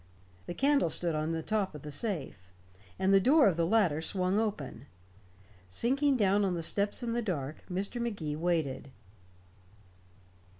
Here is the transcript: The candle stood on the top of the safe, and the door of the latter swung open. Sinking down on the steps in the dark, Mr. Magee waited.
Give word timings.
The 0.47 0.55
candle 0.55 0.89
stood 0.89 1.13
on 1.13 1.31
the 1.31 1.43
top 1.43 1.75
of 1.75 1.83
the 1.83 1.91
safe, 1.91 2.51
and 2.97 3.13
the 3.13 3.19
door 3.19 3.47
of 3.47 3.55
the 3.55 3.67
latter 3.67 4.01
swung 4.01 4.39
open. 4.39 4.87
Sinking 5.69 6.17
down 6.17 6.43
on 6.43 6.55
the 6.55 6.63
steps 6.63 7.03
in 7.03 7.13
the 7.13 7.21
dark, 7.21 7.63
Mr. 7.69 8.01
Magee 8.01 8.35
waited. 8.35 8.89